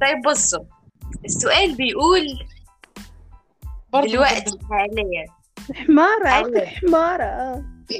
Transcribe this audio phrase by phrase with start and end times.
[0.00, 0.64] طيب بصوا
[1.24, 2.26] السؤال بيقول
[3.94, 4.58] دلوقتي.
[4.70, 5.26] حاليا
[5.86, 6.66] حمارة أيوة.
[6.66, 7.64] حمارة آه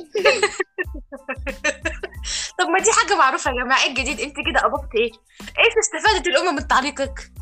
[2.58, 5.10] طب ما دي حاجة معروفة يا جماعة إيه الجديد أنت كده قبضت إيه؟
[5.40, 7.32] إيش استفادت الأمة من تعليقك؟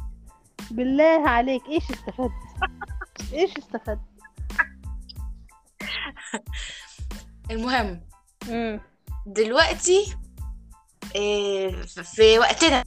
[0.70, 2.32] بالله عليك إيش استفدت
[3.32, 4.00] إيش استفدت
[7.50, 8.00] المهم
[8.48, 8.80] مم.
[9.26, 10.16] دلوقتي
[11.14, 12.84] إيه، في وقتنا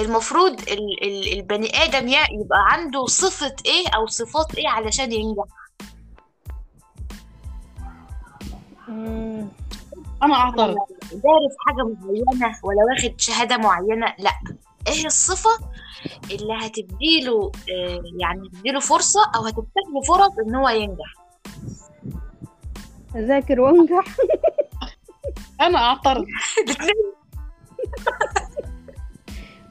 [0.00, 5.44] المفروض ال ال البني آدم يع- يبقى عنده صفة إيه أو صفات إيه علشان ينجح.
[10.22, 10.74] أنا أعترض.
[11.12, 14.32] دارس حاجة معينة ولا واخد شهادة معينة؟ لأ.
[14.88, 15.50] إيه الصفة
[16.30, 21.14] اللي هتديله آه، يعني هتديله فرصة أو هتفتح له فرص إن هو ينجح؟
[23.16, 24.04] أذاكر وأنجح.
[25.66, 26.24] أنا أعترض.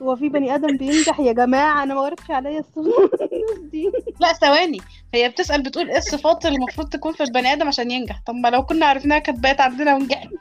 [0.01, 3.29] هو في بني آدم بينجح؟ يا جماعة أنا ما وردش عليا الصفات
[3.71, 3.91] دي.
[4.19, 4.77] لا ثواني.
[5.13, 8.47] هي بتسأل بتقول إيه الصفات اللي المفروض تكون في البني آدم عشان ينجح؟ طب ما
[8.47, 10.31] لو كنا عرفناها كانت بقت عندنا ونجحنا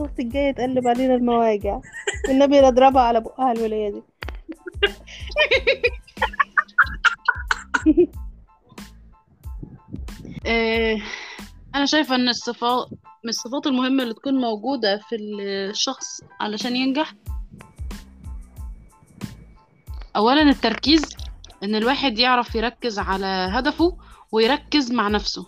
[0.00, 1.80] أختي الجاية تقلب علينا المواجع.
[2.28, 4.02] النبي نضربها على بقها الولاية دي
[11.74, 12.88] أنا شايفة إن الصفات
[13.24, 17.14] من الصفات المهمة اللي تكون موجودة في الشخص علشان ينجح؟
[20.16, 21.02] اولا التركيز
[21.62, 23.96] إن الواحد يعرف يركز على هدفه
[24.32, 25.46] ويركز مع نفسه.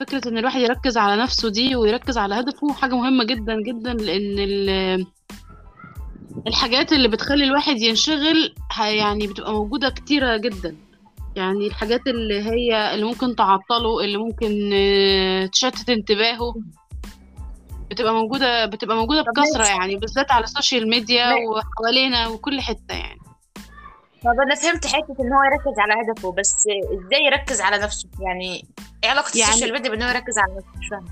[0.00, 5.06] فكرة إن الواحد يركز على نفسه دي ويركز على هدفه حاجة مهمة جدا جدا ال-
[6.46, 10.76] الحاجات اللي بتخلي الواحد ينشغل يعني بتبقى موجودة كتيرة جدا.
[11.36, 16.54] يعني الحاجات اللي هي اللي ممكن تعطله اللي ممكن آه، تشتت انتباهه.
[17.90, 19.66] بتبقى موجودة بتبقى موجودة بكثرة.
[19.66, 21.26] يعني بالذات على السوشيال ميديا.
[21.34, 23.18] وحوالينا وكل حتة يعني.
[24.24, 26.54] طب أنا فهمت حتة إن هو يركز على هدفه بس
[26.92, 28.64] إزاي يركز على نفسه؟ يعني
[29.04, 31.06] إيه علاقة يعني- السوشيال ميديا بإن هو يركز على نفسه؟ مش فاهمة.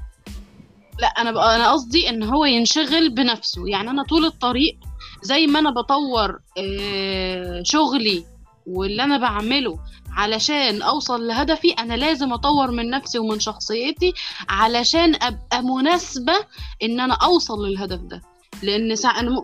[1.01, 3.69] لا أنا بقى أنا قصدي إن هو ينشغل بنفسه.
[3.69, 4.79] يعني أنا طول الطريق
[5.23, 8.25] زي ما أنا بطور آه، شغلي
[8.67, 9.79] واللي أنا بعمله
[10.17, 14.13] علشان أوصل لهدفي أنا لازم أطور من نفسي ومن شخصيتي
[14.49, 16.35] علشان أبقى مناسبة
[16.83, 18.23] إن أنا أوصل للهدف ده.
[18.63, 18.95] لأن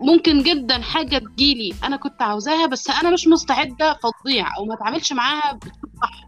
[0.01, 5.13] ممكن جدا حاجة تجيلي أنا كنت عاوزاها بس أنا مش مستعدة فتضيع أو ما أتعاملش
[5.13, 5.59] معاها
[6.01, 6.27] صح.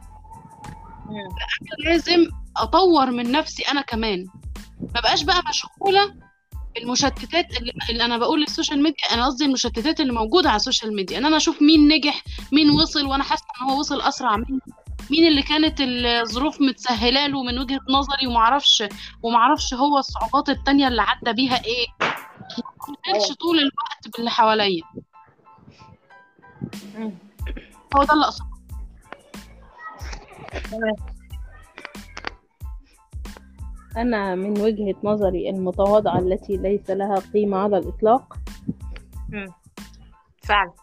[1.85, 2.25] لازم
[2.57, 4.25] أطور من نفسي أنا كمان.
[4.95, 6.13] ما بقاش بقى مشغولة
[6.75, 7.57] بالمشتتات
[7.89, 11.17] اللي, أنا بقول للسوشيال ميديا أنا قصدي المشتتات اللي موجودة على السوشيال ميديا.
[11.17, 14.59] إن أنا أشوف مين نجح مين وصل وأنا حاسة إن هو وصل أسرع مني.
[15.11, 18.83] مين اللي كانت الظروف متسهلة له من وجهة نظري ومعرفش
[19.23, 21.87] ومعرفش هو الصعوبات التانية اللي عدى بيها إيه.
[23.07, 24.83] ما طول الوقت باللي حواليا.
[27.95, 28.53] هو ده اللي أقصده.
[33.97, 38.37] أنا من وجهة نظري المتواضعة التي ليس لها قيمة على الإطلاق.
[40.43, 40.73] فعلا.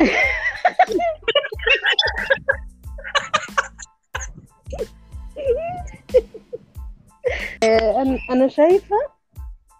[8.30, 8.96] أنا شايفة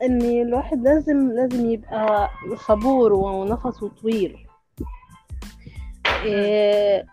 [0.02, 4.46] إن الواحد لازم لازم يبقى صبور ونفسه طويل.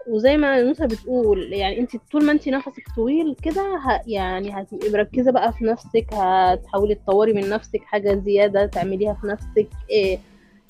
[0.07, 5.31] وزي ما نوسة بتقول يعني انت طول ما انت نفسك طويل كده يعني هتبقي مركزة
[5.31, 10.19] بقى في نفسك هتحاولي تطوري من نفسك حاجة زيادة تعمليها في نفسك إيه،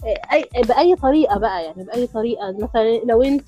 [0.06, 2.52] إيه، أي بأي طريقة بقى يعني بأي طريقة.
[2.60, 3.48] مثلا لو انت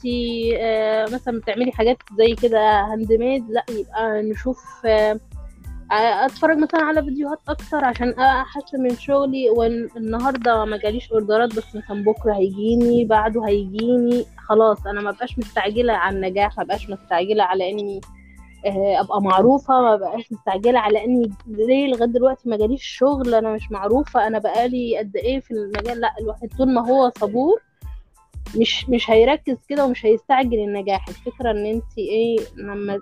[0.57, 4.57] آه، مثلا بتعملي حاجات زي كده handmade لا يبقى نشوف
[5.91, 12.03] أتفرج مثلا على فيديوهات أكتر عشان احسن من شغلي والنهاردة ما جاليش orderات بس مثلا
[12.03, 14.25] بكرة هيجيني بعده هيجيني.
[14.37, 18.01] خلاص أنا ما بقاش مستعجلة على النجاح ما بقاش مستعجلة على إني
[18.65, 23.53] آه، أبقى معروفة ما بقاش مستعجلة على إني ليه لغاية دلوقتي ما جاليش شغل أنا
[23.53, 27.61] مش معروفة أنا بقالي قد إيه في المجال؟ لأ الواحد طول ما هو صبور
[28.55, 31.07] مش مش هيركز كده ومش هيستعجل النجاح.
[31.07, 32.99] الفكرة إن أنت إيه لما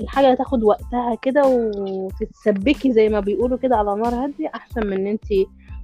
[0.00, 5.06] الحاجة تاخد وقتها كده وتتسبكي زي ما بيقولوا كده على نار هادية أحسن من إن
[5.06, 5.26] أنت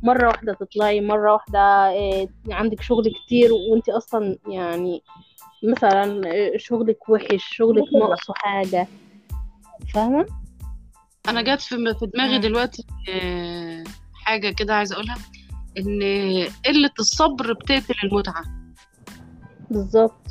[0.03, 5.03] مرة واحدة تطلعي مرة واحدة إيه عندك شغل كتير وأنت أصلا يعني
[5.63, 6.23] مثلا
[6.57, 8.87] شغلك وحش شغلك ناقصه حاجة.
[9.95, 10.27] فاهمة؟
[11.29, 12.39] أنا جت في في دماغي.
[12.39, 13.85] دلوقتي آه،
[14.15, 15.17] حاجة كده عايزة أقولها
[15.79, 16.01] إن
[16.67, 18.62] قلة الصبر بتقتل المتعة.
[19.73, 20.27] بالظبط.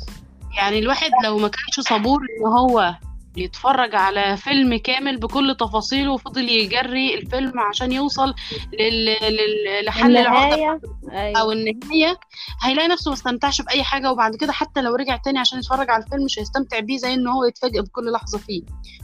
[0.56, 2.94] يعني الواحد لو ما كانش صبور إن هو
[3.34, 8.34] بيتفرج على فيلم كامل بكل تفاصيله وفضل يجري الفيلم عشان يوصل
[8.80, 9.04] لل...
[9.22, 9.84] لل...
[9.84, 10.80] لحل العقدة النهاية.
[11.12, 11.40] أيوة.
[11.40, 12.20] أو النهاية
[12.62, 14.12] هيلاقي نفسه ما استمتعش بأي حاجة.
[14.12, 17.26] وبعد كده حتى لو رجع تاني عشان يتفرج على الفيلم مش هيستمتع بيه زي إن
[17.28, 18.62] هو يتفاجئ بكل لحظة فيه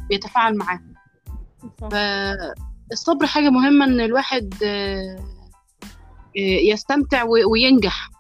[0.09, 0.81] بيتفاعل معاه.
[1.81, 5.17] فالصبر حاجة مهمة إن الواحد آه،
[6.37, 8.11] آه، يستمتع وينجح.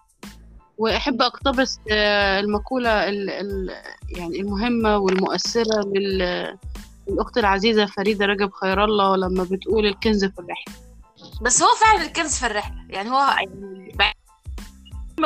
[0.78, 3.70] وأحب أقتبس آه، المقولة ال- ال-
[4.16, 6.58] يعني المهمة والمؤثرة لل-
[7.08, 10.74] للأخت العزيزة فريدة رجب خير الله لما بتقول الكنز في الرحلة.
[11.42, 12.76] بس هو فعلا الكنز في الرحلة.
[12.88, 13.94] يعني هو يعني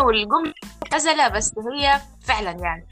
[0.00, 0.52] والجملة
[0.82, 2.86] مبتذلة بس هي فعلا يعني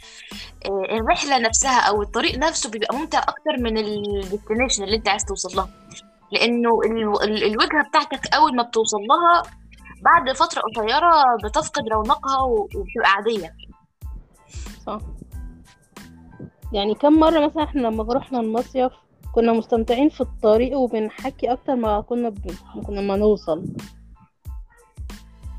[0.67, 5.57] آه، الرحلة نفسها أو الطريق نفسه بيبقى ممتع أكتر من الديستنيشن اللي أنت عايز توصل
[5.57, 5.69] لها.
[6.33, 9.43] لأنه ال- ال- الوجهة بتاعتك أول ما بتوصل لها
[10.02, 13.55] بعد فترة قصيرة بتفقد رونقها وبتبقى عادية.
[14.87, 14.99] صح.
[16.73, 18.93] يعني كم مرة مثلا إحنا لما رحنا المصيف
[19.35, 22.38] كنا مستمتعين في الطريق وبنحكي أكتر ما كنا ب...
[22.87, 23.64] كنا ما نوصل.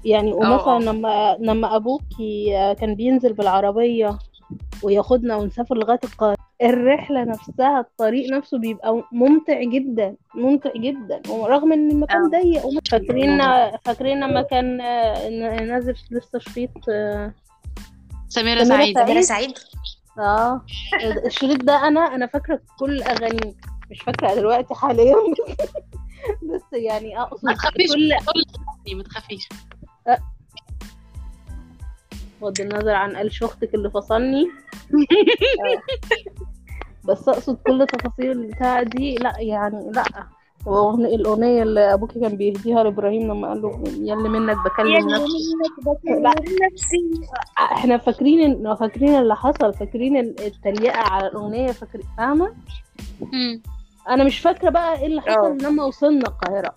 [0.05, 0.79] يعني ومثلا.
[0.79, 2.45] لما لما أبوكي
[2.79, 4.17] كان بينزل بالعربية
[4.83, 11.21] وياخدنا ونسافر لغاية القاهرة الرحلة نفسها الطريق نفسه بيبقى ممتع جدا ممتع جدا.
[11.29, 12.29] ورغم إن المكان آه.
[12.41, 13.39] ضيق ومش فاكرين
[13.85, 15.29] فاكرين لما كان آه،
[15.63, 17.33] نازل لسه شريط آه،
[18.27, 18.99] سميرة سميرة سعيد.
[19.05, 19.53] سميرة سعيد.
[20.19, 20.61] آه
[21.25, 23.53] الشريط ده أنا أنا فاكرة كل أغانيه.
[23.91, 25.15] مش فاكرة دلوقتي حاليا.
[26.53, 29.49] بس يعني أقصد ما تخافيش كل ما تخافيش.
[32.41, 34.47] بغض النظر عن قلش أختك اللي فصلني.
[34.93, 35.81] آه.
[37.05, 40.03] بس أقصد كل تفاصيل البتاع دي لا يعني لا
[41.15, 45.55] الأغنية اللي أبوكي كان بيهديها لإبراهيم لما قال له يلي منك بكلم نفسي
[46.21, 46.33] لا.
[46.71, 47.01] نفسي
[47.59, 52.53] إحنا فاكرين إن- فاكرين اللي حصل فاكرين التريقة على الأغنية فاكرين فاهمة.
[54.09, 55.21] أنا مش فاكرة بقى إيه اللي.
[55.21, 56.75] حصل لما وصلنا القاهرة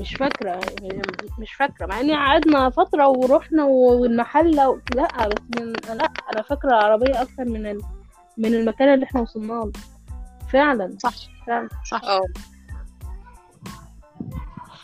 [0.00, 0.48] مش فاكرة
[0.82, 1.02] يعني
[1.38, 4.78] مش فاكرة مع اني قعدنا فترة ورحنا والمحلة و...
[4.96, 5.72] لا بس من...
[5.96, 7.80] لا أنا فاكرة العربيه أكتر من ال...
[8.38, 9.72] من المكان اللي إحنا وصلنا له.
[10.52, 10.96] فعلا.
[11.02, 11.14] صح.
[11.46, 11.68] فعلا.
[11.90, 12.04] صح.
[12.04, 12.20] آه.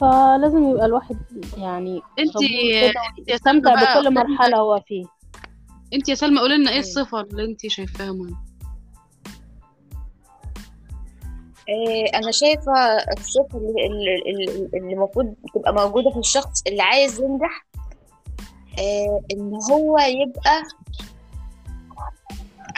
[0.01, 1.17] فلازم يبقى الواحد
[1.57, 2.37] يعني انت
[3.65, 4.01] بقى.
[4.01, 5.05] بكل مرحلة هو فيه
[5.95, 6.81] انت يا سلمى قولي لنا إيه مم.
[6.83, 8.37] الصفة اللي انت شايفاها مهمة؟
[11.69, 12.73] آه، أنا شايفة
[13.19, 17.67] الصفة اللي المفروض تبقى موجودة في الشخص اللي عايز ينجح
[18.79, 20.63] آه، إن هو يبقى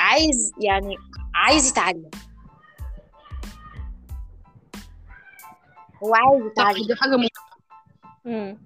[0.01, 0.97] عايز يعني
[1.35, 2.11] عايز يتعلم.
[6.03, 6.87] هو عايز يتعلم.
[6.87, 7.29] دي حاجة مهمة.
[8.25, 8.59] مم.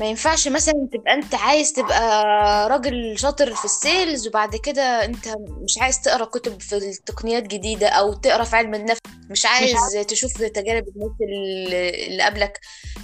[0.00, 5.28] ما ينفعش مثلا تبقى أنت عايز تبقى راجل شاطر في السيلز وبعد كده أنت
[5.64, 9.00] مش عايز تقرأ كتب في التقنيات جديدة أو تقرأ في علم النفس.
[9.30, 9.76] مش عايز.
[10.08, 11.10] تشوف تجارب الناس
[12.08, 12.60] اللي قبلك.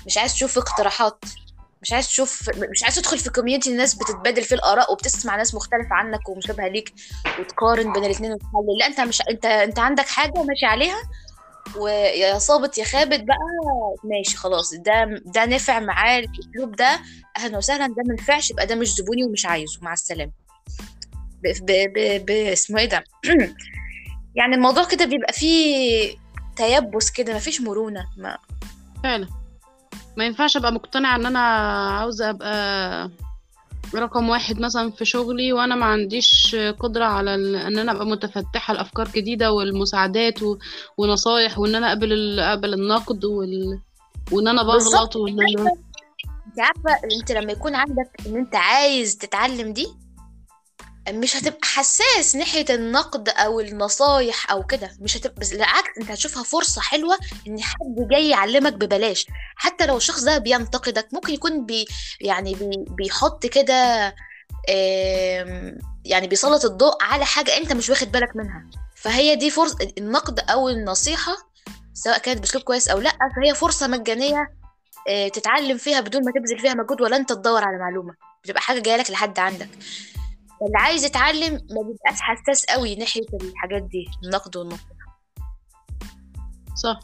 [0.06, 1.24] مش عايز تشوف اقتراحات.
[1.82, 5.94] مش عايز تشوف مش عايز تدخل في كوميونتي الناس بتتبادل فيه الآراء وبتسمع ناس مختلفة
[5.94, 6.92] عنك ومشابهة ليك
[7.40, 8.78] وتقارن بين الاثنين وتحلل.
[8.80, 11.02] لا انت مش انت انت عندك حاجة ماشي عليها.
[11.76, 13.36] ويا صابت يا خابت بقى
[14.04, 14.74] ماشي خلاص.
[14.74, 17.00] ده ده نفع معاه الأسلوب ده.
[17.36, 17.86] أهلا وسهلا.
[17.86, 19.78] ده ما نفعش يبقى ده مش زبوني ومش عايزه.
[19.82, 20.32] مع السلامة.
[21.46, 23.04] اسمه إيه ده؟
[24.38, 26.14] يعني الموضوع كده بيبقى فيه
[26.56, 27.34] تيبس كده.
[27.34, 28.04] مفيش مرونة.
[28.16, 28.38] ما
[29.02, 29.41] فعلا.
[30.16, 31.38] ما ينفعش أبقى مقتنعة إن أنا
[31.88, 33.10] عاوزة أبقى
[33.94, 39.08] رقم واحد مثلا في شغلي وأنا ما عنديش قدرة على إن أنا أبقى متفتحة لأفكار
[39.08, 40.58] جديدة والمساعدات و...
[40.96, 42.40] ونصايح وإن أنا أقبل ال...
[42.40, 43.80] أقبل النقد وال...
[44.32, 45.70] وإن أنا بغلط وإن أنا
[46.46, 46.90] أنت عارفة
[47.20, 49.88] أنت لما يكون عندك إن أنت عايز تتعلم دي
[51.10, 54.90] مش هتبقى حساس ناحية النقد أو النصايح أو كده.
[55.00, 57.18] مش هتبقى بس بالعكس أنت هتشوفها فرصة حلوة
[57.48, 59.26] إن حد جاي يعلمك ببلاش.
[59.56, 61.86] حتى لو الشخص ده بينتقدك ممكن يكون بي
[62.20, 64.14] يعني بي بيحط كده
[66.04, 68.66] يعني بيسلط الضوء على حاجة أنت مش واخد بالك منها.
[68.96, 71.36] فهي دي فرصة النقد أو النصيحة
[71.94, 74.52] سواء كانت بأسلوب كويس أو لأ فهي فرصة مجانية
[75.08, 78.14] آه، تتعلم فيها بدون ما تبذل فيها مجهود ولا أنت تدور على معلومة.
[78.44, 79.68] بتبقى حاجة جاية لك لحد عندك.
[80.66, 84.92] اللي عايز يتعلم ما بيبقاش حساس قوي ناحية الحاجات دي النقد والنقد.
[86.82, 87.00] صح.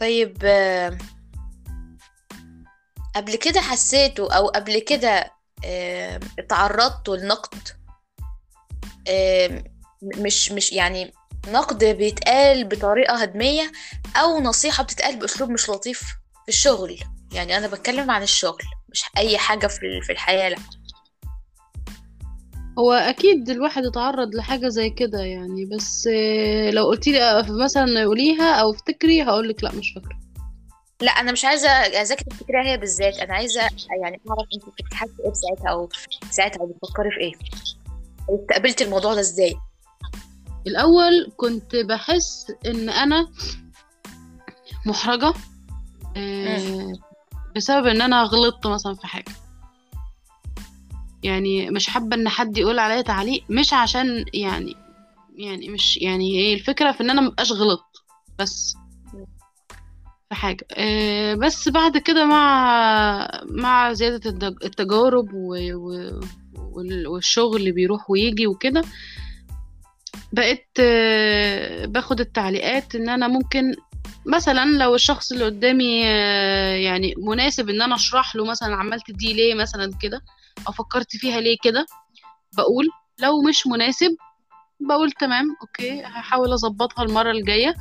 [0.00, 0.98] طيب آه،
[3.16, 5.32] قبل كده حسيته أو قبل كده
[5.64, 7.68] آه، اتعرضت للنقد
[9.08, 9.64] آه،
[10.02, 11.12] مش مش يعني
[11.48, 13.72] نقد بيتقال بطريقة هدمية
[14.16, 16.00] أو نصيحة بتتقال بأسلوب مش لطيف
[16.44, 16.98] في الشغل.
[17.32, 20.56] يعني أنا بتكلم عن الشغل مش أي حاجة في في الحياة لا.
[22.78, 28.54] هو أكيد الواحد اتعرض لحاجة زي كده يعني بس آه، لو قلت لي مثلا قوليها
[28.54, 30.20] أو افتكري هقول لك لأ مش فاكرة.
[31.00, 33.60] لأ أنا مش عايزة عايزاكي تفتكريها هي بالذات أنا عايزة
[34.02, 35.88] يعني أعرف انت كنت حاسة إيه ساعتها أو
[36.30, 37.32] ساعتها أو بتفكري في إيه؟
[38.28, 39.56] أو استقبلتي الموضوع ده إزاي؟
[40.66, 43.28] الأول كنت بحس إن أنا
[44.86, 45.32] محرجة
[46.16, 46.92] آه،
[47.56, 49.32] بسبب إن أنا غلطت مثلا في حاجة.
[51.22, 54.76] يعني مش حابة إن حد يقول عليا تعليق مش عشان يعني
[55.36, 58.04] يعني مش يعني إيه الفكرة في إن أنا مبقاش غلط
[58.38, 58.76] بس
[60.28, 60.66] في حاجة.
[60.72, 65.28] آه، بس بعد كده مع مع الدج- التجارب
[67.06, 68.82] والشغل اللي بيروح ويجي وكده
[70.32, 73.74] بقيت آه، باخد التعليقات إن أنا ممكن
[74.26, 79.32] مثلا لو الشخص اللي قدامي آه، يعني مناسب إن أنا أشرح له مثلا عملت دي
[79.32, 80.22] ليه مثلا كده
[80.68, 81.86] أو فكرت فيها ليه كده؟
[82.56, 82.88] بقول
[83.18, 84.16] لو مش مناسب
[84.80, 87.74] بقول تمام أوكي هحاول أظبطها المرة الجاية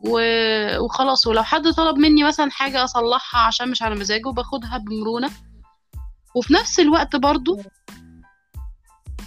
[0.00, 1.26] و- وخلاص.
[1.26, 5.30] ولو حد طلب مني مثلا حاجة أصلحها عشان مش على مزاجه باخدها بمرونة.
[6.34, 7.60] وفي نفس الوقت برضو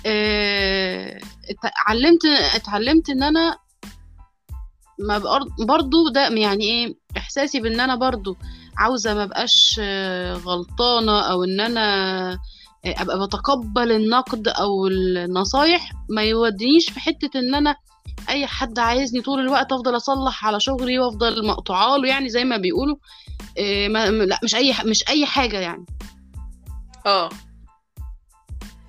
[0.06, 1.20] آه،
[1.50, 3.58] اتعلمت اتعلمت إن أنا
[5.00, 5.18] ما
[5.68, 8.38] برضو ده يعني إيه إحساسي بإن أنا برضو
[8.78, 12.40] عاوزة ما بقاش آه، غلطانة أو إن أنا
[12.86, 17.76] أبقى بتقبل النقد أو النصايح ما يودينيش في حتة إن أنا
[18.30, 22.58] أي حد عايزني طول الوقت أفضل أصلح على شغلي وأفضل مقطوعة له يعني زي ما
[22.58, 22.96] بيقولوا
[23.58, 25.86] آه، ما لأ مش أي مش أي حاجة يعني.
[27.06, 27.30] آه.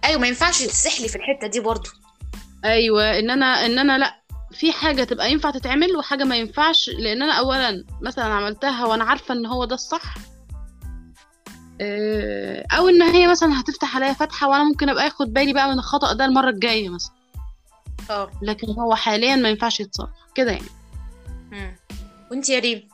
[0.04, 1.90] أيوه ما ينفعش تسحلي في الحتة دي برضو.
[2.64, 4.20] أيوه إن أنا إن أنا لأ
[4.52, 9.34] في حاجة تبقى ينفع تتعمل وحاجة ما ينفعش لأن أنا اولا مثلا عملتها وأنا عارفة
[9.34, 10.14] إن هو ده الصح
[12.72, 16.12] أو إن هي مثلا هتفتح عليا فتحة وأنا ممكن أبقى آخد بالي بقى من الخطأ
[16.12, 17.12] ده المرة الجاية مثلا.
[18.10, 18.30] آه.
[18.42, 20.10] لكن هو حاليا ما ينفعش يتصرف.
[20.34, 20.68] كده يعني.
[21.50, 21.76] مم.
[22.30, 22.88] وأنت يا ريم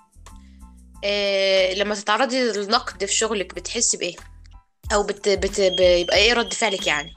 [1.05, 4.17] آه لما تتعرضي للنقد في شغلك بتحسي بإيه؟
[4.95, 5.29] أو بت...
[5.29, 5.61] بت...
[5.61, 7.15] بيبقى إيه رد فعلك يعني؟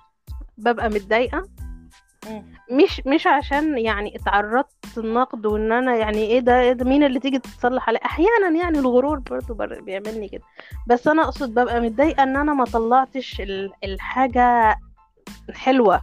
[0.58, 1.50] ببقى متضايقة.
[2.28, 2.59] مم.
[2.72, 7.20] مش مش عشان يعني اتعرضت النقد وان أنا يعني إيه ده, إيه ده مين اللي
[7.20, 10.42] تيجي تتصلح عليه أحيانا يعني الغرور برضو بر- بيعملني كده.
[10.88, 14.78] بس أنا اقصد ببقى متضايقة ان أنا ما طلعتش ال- الحاجة
[15.54, 16.02] حلوة.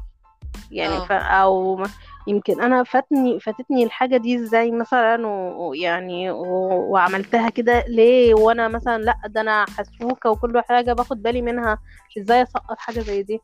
[0.71, 1.05] يعني آه.
[1.05, 1.83] ف أو
[2.27, 9.17] يمكن أنا فاتني فاتتني الحاجة دي إزاي مثلا ويعني وعملتها كده ليه؟ وأنا مثلا لأ
[9.27, 11.79] ده أنا حسوكة وكل حاجة باخد بالي منها
[12.19, 13.41] إزاي اسقط حاجة زي دي؟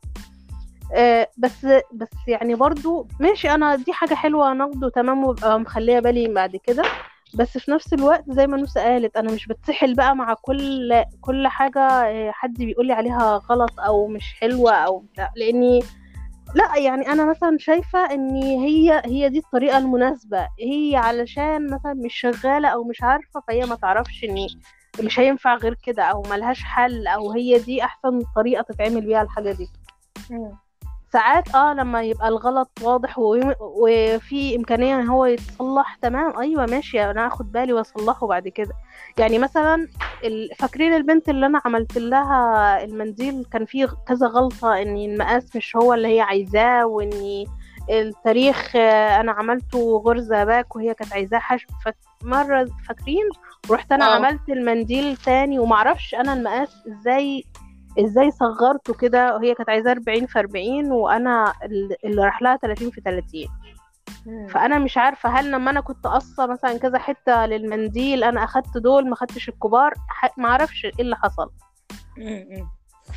[1.37, 6.55] بس بس يعني برضو ماشي أنا دي حاجة حلوة نقد وتمام وابقى مخلية بالي بعد
[6.55, 6.83] كده.
[7.35, 11.47] بس في نفس الوقت زي ما نوسة قالت أنا مش بتسحل بقى مع كل كل
[11.47, 15.31] حاجة آه، حد بيقولي عليها غلط أو مش حلوة أو بتاع.
[15.35, 15.79] لأني
[16.55, 20.47] لا يعني أنا مثلا شايفة ان هي هي دي الطريقة المناسبة.
[20.59, 24.47] هي علشان مثلا مش شغالة أو مش عارفة فهي ما تعرفش ان
[25.05, 29.51] مش هينفع غير كده أو ملهاش حل أو هي دي أحسن طريقة تتعمل بيها الحاجة
[29.51, 29.67] دي.
[31.13, 33.19] ساعات آه لما يبقى الغلط واضح
[33.59, 38.73] وفي إمكانية إن هو يتصلح تمام؟ أيوه ماشي أنا اخد بالي وأصلحه بعد كده.
[39.17, 39.87] يعني مثلا
[40.59, 45.93] فاكرين البنت اللي أنا عملت لها المنديل؟ كان فيه كذا غلطة إن المقاس مش هو
[45.93, 47.45] اللي هي عايزاه وإن
[47.89, 51.67] التاريخ أنا عملته غرزه باك وهي كانت عايزاه حشو
[52.23, 53.29] مره فاكرين؟
[53.71, 57.43] رحت أنا آه عملت المنديل تاني ومعرفش أنا المقاس إزاي
[57.99, 62.89] إزاي صغرته كده وهي كانت عايزاه 40 في 40 وأنا ال- اللي راح لها 30
[62.91, 63.47] في 30
[64.25, 64.47] مم.
[64.47, 69.09] فأنا مش عارفة هل لما أنا كنت قصة مثلا كذا حتة للمنديل أنا أخدت دول
[69.09, 69.93] ما خدتش الكبار
[70.37, 71.49] ما أعرفش إيه اللي حصل.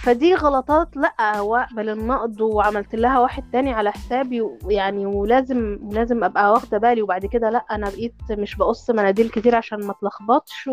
[0.07, 6.53] فدي غلطات لأ واقبل النقد وعملت لها واحد تاني على حسابي ويعني ولازم لازم أبقى
[6.53, 10.69] واخدة بالي وبعد كده لأ أنا بقيت مش بقص مناديل كتير عشان ما اتلخبطش.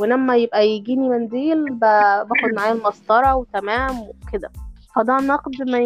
[0.00, 1.64] ولما يبقى يجيني منديل.
[1.74, 4.50] باخد معايا المسطرة وتمام وكده
[4.96, 5.78] فده نقد ما.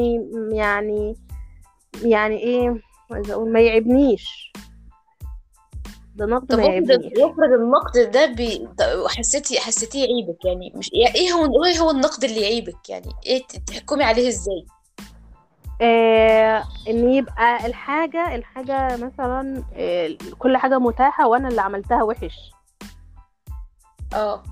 [0.52, 1.14] يعني
[2.02, 2.80] يعني إيه
[3.12, 4.52] عايزة أقول ما يعبنيش
[6.20, 8.68] ده نقد ما افرض النقد ده بي...
[9.08, 13.42] حسيتي حسيتيه يعيبك يعني مش يعني إيه هو إيه هو النقد اللي يعيبك يعني؟ إيه
[13.66, 14.66] تحكمي عليه إزاي؟
[15.82, 22.50] آه ان يبقى الحاجة الحاجة مثلا آه كل حاجة متاحة وأنا اللي عملتها وحش.
[24.14, 24.42] آه.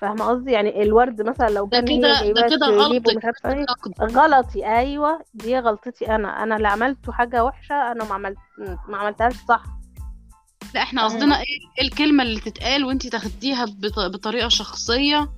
[0.00, 2.66] فاهمة قصدي؟ يعني الورد مثلا لو ده كده ده كده
[3.46, 3.62] إيه.
[3.62, 4.12] نقد.
[4.16, 4.66] غلطي.
[4.66, 6.42] أيوه دي غلطتي أنا.
[6.42, 8.36] أنا اللي عملته حاجة وحشة أنا ما عملت
[8.88, 9.64] ما عملتهاش صح.
[10.76, 11.04] لا إحنا.
[11.04, 11.44] قصدنا إيه؟
[11.78, 15.28] إيه الكلمة اللي تتقال وانتي تاخديها بط- بطريقة شخصية؟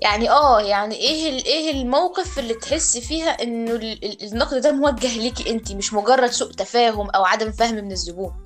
[0.00, 4.72] يعني آه يعني إيه ال- إيه الموقف اللي تحسي فيها إنه ال- ال- النقد ده
[4.72, 8.44] موجه ليكي أنتي مش مجرد سوء تفاهم أو عدم فهم من الزبون؟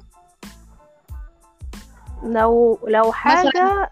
[2.23, 3.91] لو لو حاجة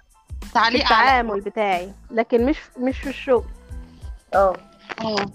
[0.54, 3.44] تعليق على التعامل بتاعي لكن مش مش في الشغل.
[4.34, 4.56] آه.
[5.00, 5.26] آه.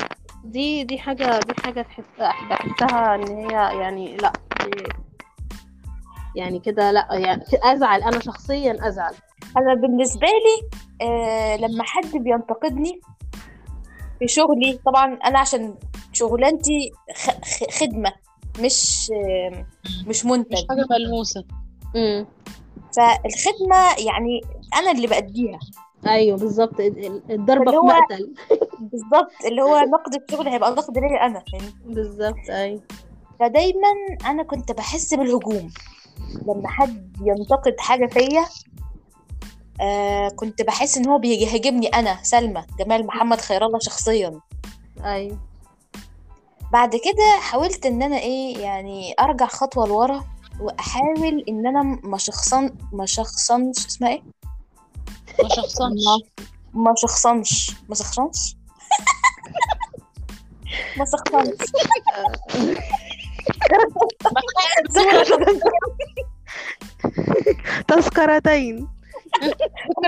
[0.43, 4.33] دي دي حاجة دي حاجة تحس بحسها إن هي يعني لأ
[4.65, 4.83] دي-
[6.35, 9.13] يعني كده لا يعني أزعل أنا شخصيا أزعل.
[9.57, 10.69] أنا بالنسبة لي
[11.07, 12.99] آه لما حد بينتقدني
[14.19, 15.75] في شغلي طبعا أنا عشان
[16.13, 18.13] شغلانتي خ- خ- خدمة
[18.59, 19.65] مش آه
[20.07, 20.53] مش منتج.
[20.53, 21.43] مش حاجة ملموسة.
[21.95, 22.25] امم
[22.97, 24.41] فالخدمة يعني
[24.75, 25.59] أنا اللي بأديها.
[26.07, 28.33] أيوه بالظبط ال- ال- الضربة في مقتل.
[28.91, 32.81] بالظبط اللي هو نقد الشغل هيبقى نقد ليا أنا يعني بالظبط أيوه.
[33.39, 33.87] فدايما
[34.25, 35.69] أنا كنت بحس بالهجوم.
[36.47, 38.45] لما حد ينتقد حاجة فيا
[39.81, 44.39] آه كنت بحس إن هو بيهاجمني أنا سلمى جمال محمد خير الله شخصيا.
[45.03, 45.37] أيوه.
[46.71, 50.23] بعد كده حاولت إن أنا إيه يعني أرجع خطوة لورا
[50.59, 54.23] وأحاول إن أنا ما شخصن ما شخصنش اسمها إيه؟
[55.43, 56.03] ما شخصنش.
[56.73, 57.75] ما شخصنش.
[57.89, 58.55] ما شخصنش؟
[60.97, 61.57] ما شخصنش.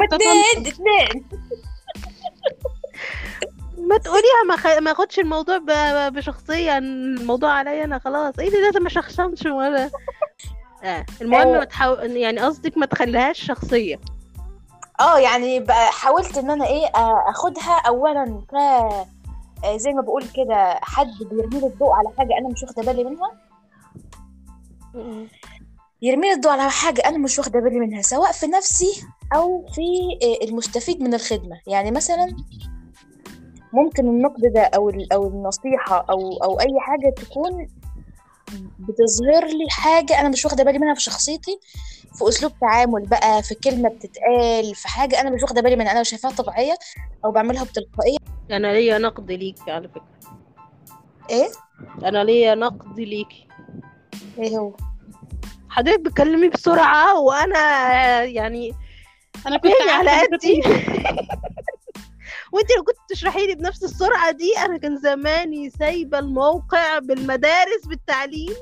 [0.04, 1.26] اتنين اتنين
[3.78, 4.68] ما تقوليها ما, خ...
[4.82, 5.72] ما اخدش الموضوع ب...
[6.14, 8.40] بشخصيا الموضوع عليا أنا خلاص.
[8.40, 9.90] إيه اللي لازم ما شخصنش ولا.
[10.84, 11.06] آه.
[11.22, 11.60] المهم آه.
[11.60, 14.00] ما تحاول يعني قصدك ما تخليهاش شخصية.
[15.00, 18.56] آه يعني حاولت إن أنا إيه آه، أخدها اولا ك
[19.66, 23.04] آه، زي ما بقول كده حد بيرمي لي الضوء على حاجة أنا مش واخدة بالي
[23.04, 23.32] منها.
[26.02, 29.04] يرمي الضوء على حاجة أنا مش واخدة بالي منها سواء في نفسي
[29.36, 29.82] أو في
[30.24, 31.60] آه، المستفيد من الخدمة.
[31.68, 32.36] يعني مثلا
[33.74, 37.68] ممكن النقد ده أو ال- أو النصيحة أو أو أي حاجة تكون
[38.80, 41.60] بتظهر لي حاجة أنا مش واخدة بالي منها في شخصيتي
[42.14, 46.04] في أسلوب تعامل بقى في كلمة بتتقال في حاجة أنا مش واخدة بالي منها أنا
[46.04, 46.76] شايفاها طبيعية
[47.26, 48.18] أو بعملها بتلقائية.
[48.52, 50.08] أنا ليا نقد ليكي على فكرة.
[51.30, 51.48] إيه؟
[52.04, 53.48] أنا ليا نقد ليكي
[54.40, 54.72] إيه هو؟
[55.78, 57.60] حضرتك بتكلمي بسرعة وأنا
[58.24, 58.74] يعني
[59.48, 60.62] أنا كنت على قدي.
[62.54, 68.50] وانت لو كنت تشرحي لي بنفس السرعة دي أنا كان زماني سايبة الموقع بالمدارس بالتعليم.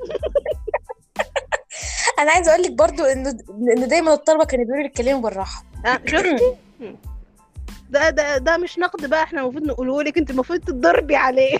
[2.19, 3.27] أنا عايزة أقول لك برضو ان
[3.77, 5.63] ان دايما الطلبة كانوا بيقولوا لي اتكلمي بالراحة.
[5.85, 6.55] آه، شفتي؟
[7.89, 11.57] ده ده ده مش نقد بقى إحنا المفروض نقوله لك أنت المفروض تتضربي عليه.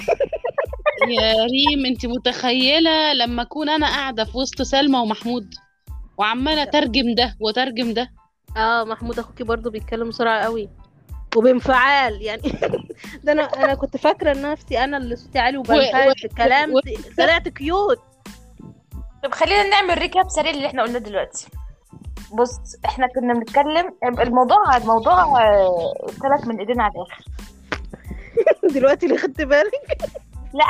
[1.08, 5.54] يا ريم انت متخيلة لما أكون أنا قاعدة في وسط سلمى ومحمود
[6.18, 8.12] وعمالة أترجم ده وأترجم ده؟
[8.58, 10.70] آه محمود أخوكي برضو بيتكلم بسرعة قوي
[11.36, 12.42] وبانفعال يعني.
[13.24, 16.74] ده أنا أنا كنت فاكرة نفسي أنا اللي صوتي عالي وبنفعل في الكلام.
[17.18, 18.00] طلعت cute
[19.24, 21.48] طب خلينا نعمل recap سريع اللي إحنا قلناه دلوقتي.
[22.34, 27.26] بص إحنا كنا بنتكلم الموضوع الموضوع آه، اتسلت من إيدينا على الآخر.
[28.76, 29.98] دلوقتي اللي خدت بالك
[30.56, 30.66] لا.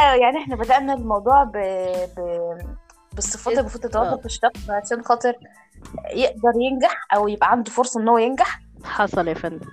[0.00, 1.56] أيوه يعني إحنا بدأنا الموضوع ب...
[2.16, 2.20] ب...
[3.12, 5.34] بالصفات اللي المفروض تتوفر في الشخص عشان خاطر
[6.10, 8.60] يقدر ينجح أو يبقى عنده فرصة إن هو ينجح.
[8.84, 9.68] حصل يا فندم.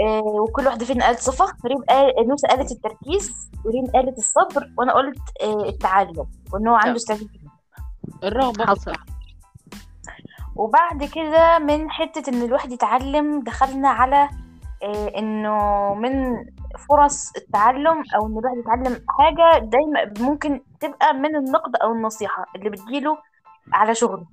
[0.00, 1.44] آه، وكل واحدة فينا قالت صفة.
[1.66, 3.50] ريم قال نوسة قالت التركيز.
[3.64, 4.70] وريم قالت الصبر.
[4.78, 6.26] وأنا قلت آه، التعلم.
[6.52, 7.28] وإن هو عنده استعداد
[8.24, 8.66] الرغبة.
[8.66, 8.92] حصل.
[10.56, 14.28] وبعد كده من حتة إن الواحد يتعلم دخلنا على
[14.82, 16.36] آه، إنه من
[16.78, 22.70] فرص التعلم أو إن الواحد يتعلم حاجة دايما ممكن تبقى من النقد أو النصيحة اللي
[22.70, 23.18] بتجيله
[23.72, 24.26] على شغله.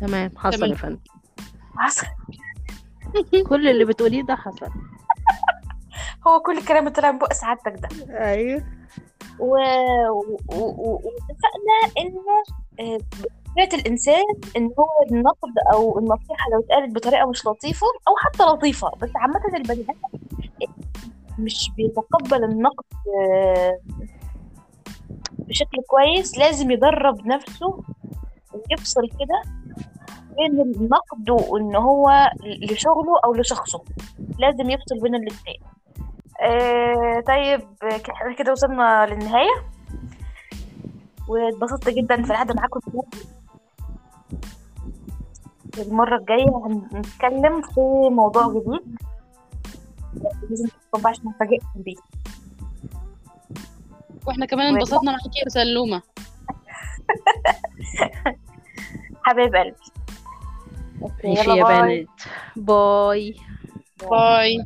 [0.00, 0.70] تمام حصل.
[0.70, 1.00] يا فندم.
[1.76, 2.06] حصل.
[3.48, 4.66] كل اللي بتقوليه ده حصل.
[6.26, 7.88] هو كل الكلام اللي طلع من بق سعادتك ده.
[8.18, 8.62] أيوه.
[9.38, 9.56] و...
[10.10, 10.38] و...
[10.48, 11.00] و...
[11.04, 12.00] واتفقنا
[13.52, 14.24] طبيعة الإنسان
[14.56, 19.40] إن هو النقد أو النصيحة لو اتقالت بطريقة مش لطيفة أو حتى لطيفة بس عامة
[19.56, 20.20] البني آدم
[21.38, 22.84] مش بيتقبل النقد
[23.18, 23.80] آه،
[25.38, 27.82] بشكل كويس لازم يدرب نفسه
[28.54, 29.42] ويفصل كده
[30.36, 33.82] بين النقد وإن هو لشغله أو لشخصه
[34.38, 35.60] لازم يفصل بين الاتنين.
[36.40, 37.60] آه طيب
[38.38, 39.64] كده وصلنا للنهاية.
[41.28, 42.80] واتبسطت جدا في القعدة معاكم
[45.78, 48.96] المرة الجاية هنتكلم في موضوع جديد.
[50.50, 51.96] لازم تكون عشان نفاجئكم بيه.
[54.26, 56.02] وإحنا كمان انبسطنا معاكي يا سلومة.
[59.24, 59.76] حبايب قلبي.
[61.24, 61.82] ماشي يا باي.
[61.82, 62.06] بنات.
[62.56, 63.36] باي.
[64.10, 64.64] باي.